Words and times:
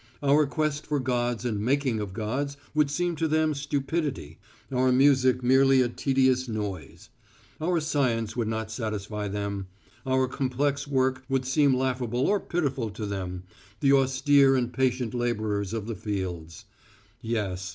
Our 0.23 0.47
quest 0.47 0.87
for 0.87 0.99
gods 0.99 1.45
and 1.45 1.59
making 1.59 1.99
of 1.99 2.11
gods 2.11 2.57
would 2.73 2.89
seem 2.89 3.15
to 3.17 3.27
them 3.27 3.53
stupidity, 3.53 4.39
our 4.71 4.91
music 4.91 5.43
merely 5.43 5.81
a 5.83 5.89
tedious 5.89 6.47
noise. 6.47 7.11
Our 7.61 7.79
science 7.79 8.35
would 8.35 8.47
not 8.47 8.71
satisfy 8.71 9.27
them. 9.27 9.67
Our 10.07 10.27
complex 10.27 10.87
work 10.87 11.23
would 11.29 11.45
seem 11.45 11.75
laughable 11.75 12.25
or 12.25 12.39
pitiful 12.39 12.89
to 12.89 13.05
them, 13.05 13.43
the 13.79 13.93
austere 13.93 14.55
and 14.55 14.73
patient 14.73 15.13
labourers 15.13 15.71
of 15.71 15.85
the 15.85 15.93
fields. 15.93 16.65
Yes. 17.21 17.69